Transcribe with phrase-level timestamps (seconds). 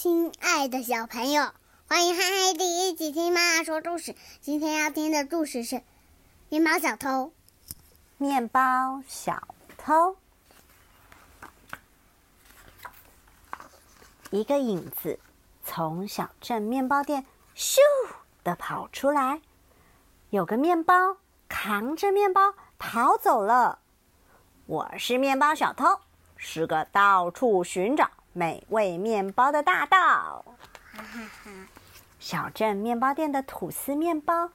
[0.00, 1.50] 亲爱的小朋友，
[1.88, 4.14] 欢迎和海底一起听妈妈说故事。
[4.40, 5.74] 今天要听的故事是
[6.48, 7.08] 《面包小偷》。
[8.16, 10.14] 面包小偷，
[14.30, 15.18] 一个影子
[15.64, 17.26] 从小镇面包店
[17.56, 17.78] 咻
[18.44, 19.40] 的跑出来，
[20.30, 21.16] 有个面包
[21.48, 23.80] 扛着面包跑走了。
[24.66, 25.98] 我是面包小偷，
[26.36, 28.08] 是个到处寻找。
[28.32, 30.44] 美味面包的大道，
[32.20, 34.50] 小镇面包店的吐司面包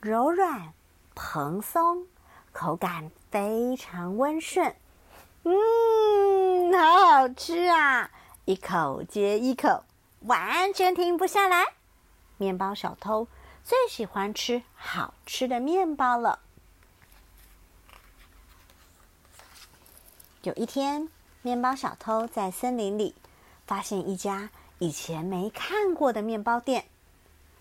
[0.00, 0.72] 柔软
[1.14, 2.06] 蓬松，
[2.52, 4.74] 口感非常温顺。
[5.42, 8.10] 嗯，好好吃啊！
[8.44, 9.84] 一口接一口，
[10.20, 11.64] 完全停不下来。
[12.38, 13.28] 面包小偷
[13.62, 16.38] 最喜欢吃好吃的面包了。
[20.42, 21.10] 有一天。
[21.42, 23.14] 面包小偷在森林里
[23.66, 26.86] 发现一家以前没看过的面包店，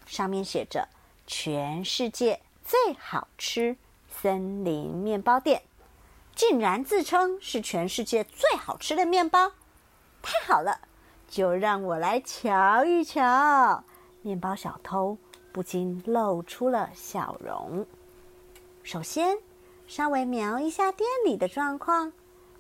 [0.06, 0.88] 上面写着
[1.28, 3.78] “全世界最好吃
[4.09, 5.61] 森林面包店”，
[6.36, 9.52] 竟然自称是全世界最好吃的面包，
[10.22, 10.80] 太好了！
[11.30, 13.83] 就让我来瞧一瞧。
[14.22, 15.17] 面包小偷
[15.52, 17.86] 不禁露出了笑容。
[18.83, 19.38] 首先，
[19.88, 22.14] 稍微瞄一下店里的状况。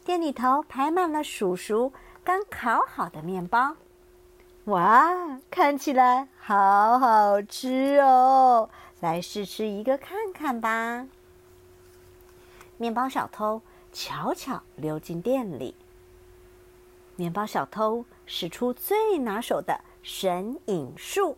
[0.07, 1.91] 店里头排满了叔叔
[2.23, 3.75] 刚烤好的面包，
[4.63, 8.69] 哇，看起来好好吃哦！
[9.01, 11.05] 来试吃一个看看吧。
[12.77, 15.75] 面包小偷悄悄溜进店里。
[17.17, 21.37] 面包小偷使出最拿手的神隐术，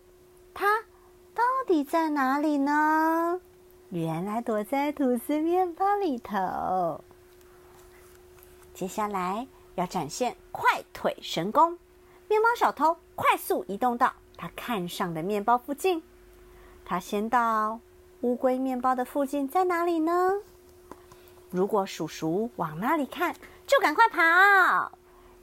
[0.54, 0.82] 他
[1.34, 3.42] 到底在哪里呢？
[3.90, 7.04] 原来躲在吐司面包里头。
[8.80, 9.46] 接下来
[9.76, 11.78] 要展现快腿神功，
[12.30, 16.02] 面包小偷快速移动到他看上的面包附近。
[16.86, 17.82] 他先到
[18.22, 20.32] 乌龟面包的附近，在哪里呢？
[21.50, 23.36] 如果鼠鼠往那里看，
[23.68, 24.90] 就赶快跑；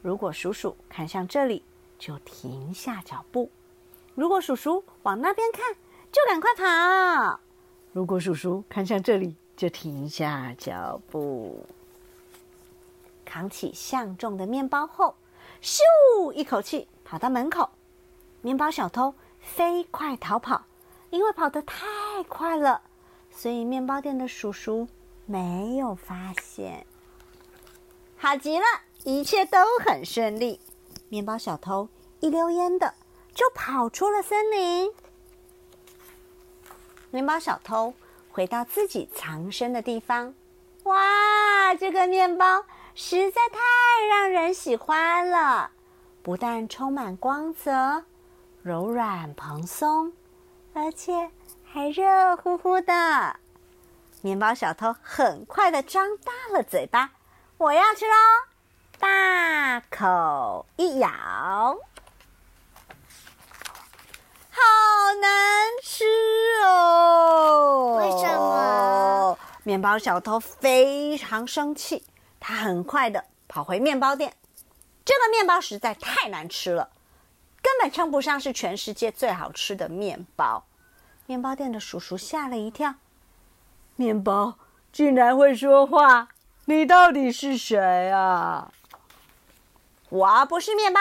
[0.01, 1.63] 如果鼠鼠看向这里，
[1.99, 3.51] 就停下脚步；
[4.15, 5.75] 如果鼠鼠往那边看，
[6.11, 7.39] 就赶快跑；
[7.93, 11.67] 如果鼠鼠看向这里，就停下脚步。
[13.37, 15.15] 扛起相中的面包后，
[15.61, 16.33] 咻！
[16.33, 17.69] 一口气跑到门口。
[18.41, 20.63] 面包小偷飞快逃跑，
[21.11, 21.77] 因为跑得太
[22.31, 22.81] 快了，
[23.31, 24.89] 所以面包店的叔叔
[25.27, 26.87] 没有发现。
[28.17, 28.65] 好极了，
[29.05, 30.59] 一切都很顺利。
[31.11, 32.95] 面包小偷一溜烟的
[33.35, 34.91] 就跑出了森林。
[37.11, 37.93] 面包小偷
[38.31, 40.35] 回到自己藏身的地方。
[40.85, 42.65] 哇，这个面包！
[42.99, 43.59] 实在太
[44.09, 45.71] 让人喜欢了，
[46.23, 48.03] 不但充满光泽、
[48.63, 50.15] 柔软蓬松，
[50.73, 51.31] 而且
[51.63, 53.37] 还热乎乎的。
[54.23, 57.11] 面包小偷很快的张大了嘴巴，
[57.59, 58.15] 我要吃喽！
[58.99, 61.09] 大口一咬，
[64.51, 64.63] 好
[65.21, 66.07] 难吃
[66.65, 67.99] 哦！
[68.01, 69.39] 为什么？
[69.65, 72.03] 面包小偷非常生气。
[72.49, 74.37] 他很快的跑回面包店，
[75.05, 76.91] 这个面包实在太难吃了，
[77.61, 80.65] 根本称不上是全世界最好吃的面包。
[81.27, 82.95] 面包店的叔叔吓了一跳，
[83.97, 84.61] 面包
[84.93, 86.29] 竟然会说话，
[86.67, 88.71] 你到底是谁啊？
[90.09, 91.01] 我不是面包，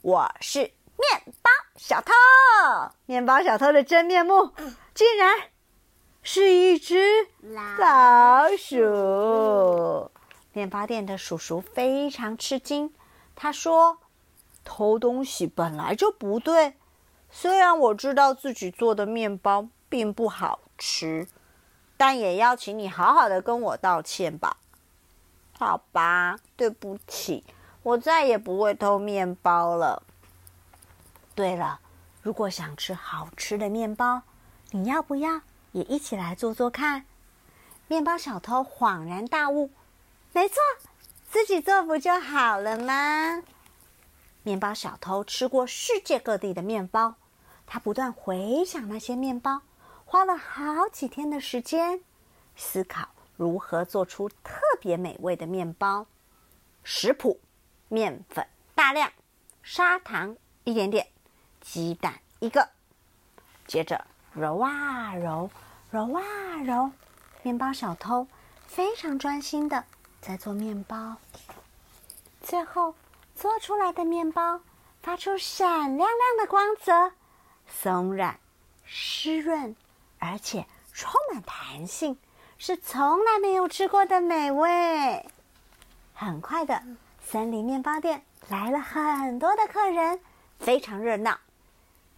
[0.00, 2.10] 我是面包小偷。
[3.04, 4.50] 面包小偷的真面目，
[4.94, 5.50] 竟然
[6.22, 10.10] 是一只老鼠。
[10.56, 12.90] 面包店的叔叔非常吃惊，
[13.34, 13.98] 他说
[14.64, 16.78] ：“偷东西本来就不对，
[17.30, 21.28] 虽然我知道自己做的面包并不好吃，
[21.98, 24.56] 但也要请你好好的跟我道歉吧。
[25.60, 27.44] ”“好吧，对不起，
[27.82, 30.02] 我再也不会偷面包了。”
[31.36, 31.80] 对了，
[32.22, 34.22] 如果想吃好吃的面包，
[34.70, 35.42] 你要不要
[35.72, 37.04] 也一起来做做看？
[37.88, 39.68] 面包小偷恍然大悟。
[40.36, 40.56] 没错，
[41.30, 43.42] 自己做不就好了吗？
[44.42, 47.14] 面包小偷吃过世界各地的面包，
[47.66, 49.62] 他不断回想那些面包，
[50.04, 52.02] 花了好几天的时间
[52.54, 56.06] 思考如何做出特别美味的面包。
[56.84, 57.40] 食谱：
[57.88, 59.10] 面粉大量，
[59.62, 61.06] 砂糖一点点，
[61.62, 62.68] 鸡蛋一个。
[63.66, 64.04] 接着
[64.34, 65.48] 揉啊揉，
[65.90, 66.22] 揉啊
[66.62, 66.90] 揉，
[67.42, 68.28] 面包小偷
[68.66, 69.82] 非常专心的。
[70.26, 71.14] 在做面包，
[72.42, 72.96] 最后
[73.36, 74.60] 做出来的面包
[75.00, 77.12] 发出闪亮亮的光泽，
[77.68, 78.36] 松软、
[78.84, 79.76] 湿润，
[80.18, 82.18] 而且充满弹性，
[82.58, 85.24] 是从来没有吃过的美味。
[86.12, 86.82] 很快的，
[87.24, 90.18] 森林面包店来了很多的客人，
[90.58, 91.38] 非常热闹。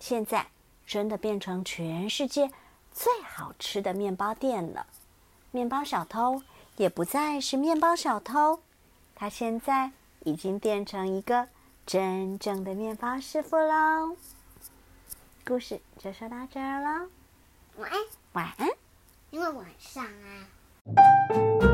[0.01, 0.47] 现在
[0.87, 2.51] 真的变成全世界
[2.91, 4.87] 最好吃的面包店了。
[5.51, 6.43] 面包小偷
[6.79, 8.61] 也不再是面包小偷，
[9.17, 9.91] 他现在
[10.23, 11.49] 已经变成一个
[11.85, 14.17] 真正的面包师傅喽。
[15.45, 17.09] 故事就说到这儿了，
[17.79, 17.99] 晚安，
[18.35, 18.69] 晚安。
[19.31, 21.68] 因为晚上啊。